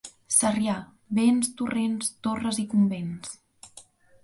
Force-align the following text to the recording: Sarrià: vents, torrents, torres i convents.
Sarrià: 0.35 0.77
vents, 1.17 1.51
torrents, 1.61 2.11
torres 2.29 2.61
i 2.65 2.67
convents. 2.75 3.39